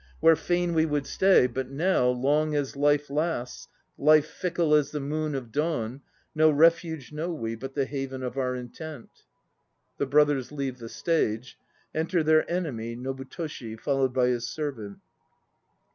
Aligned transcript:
"Where 0.19 0.35
fain 0.35 0.73
we 0.73 0.87
would 0.87 1.05
stay, 1.05 1.45
but 1.45 1.69
now 1.69 2.07
Long 2.07 2.55
as 2.55 2.75
life 2.75 3.11
lasts, 3.11 3.67
Life 3.99 4.25
fickle 4.25 4.73
as 4.73 4.89
the 4.89 4.99
moon 4.99 5.35
of 5.35 5.51
dawn, 5.51 6.01
No 6.33 6.49
refuge 6.49 7.11
know 7.11 7.31
we 7.31 7.53
But 7.53 7.75
the 7.75 7.85
haven 7.85 8.23
of 8.23 8.35
our 8.35 8.55
intent. 8.55 9.11
(The 9.99 10.07
BROTHERS 10.07 10.51
leave 10.51 10.79
the 10.79 10.89
stage. 10.89 11.55
Enter 11.93 12.23
their 12.23 12.49
enemy 12.51 12.95
NOBU 12.95 13.25
TOSHI, 13.25 13.75
followed 13.75 14.11
by 14.11 14.29
his 14.29 14.47
Servant.) 14.47 15.01